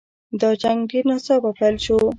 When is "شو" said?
1.85-1.95